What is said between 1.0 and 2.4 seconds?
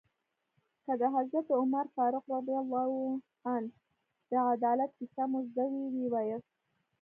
د حضرت عمر فاروق